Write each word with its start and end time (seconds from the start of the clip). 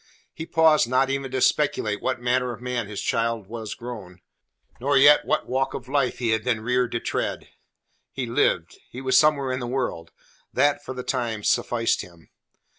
He 0.33 0.47
paused 0.47 0.89
not 0.89 1.11
even 1.11 1.29
to 1.29 1.41
speculate 1.41 2.01
what 2.01 2.19
manner 2.19 2.51
of 2.53 2.59
man 2.59 2.87
his 2.87 3.03
child 3.03 3.45
was 3.45 3.75
grown, 3.75 4.19
nor 4.79 4.97
yet 4.97 5.25
what 5.25 5.47
walk 5.47 5.75
of 5.75 5.87
life 5.87 6.17
he 6.17 6.31
had 6.31 6.43
been 6.43 6.61
reared 6.61 6.91
to 6.93 6.99
tread. 6.99 7.49
He 8.11 8.25
lived: 8.25 8.79
he 8.89 8.99
was 8.99 9.15
somewhere 9.15 9.51
in 9.51 9.59
the 9.59 9.67
world; 9.67 10.09
that 10.51 10.83
for 10.83 10.95
the 10.95 11.03
time 11.03 11.43
sufficed 11.43 12.01
him. 12.01 12.31